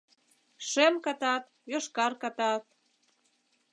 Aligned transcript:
Шем 0.69 0.95
катат, 1.03 1.43
йошкар 1.71 2.13
катат 2.21 2.63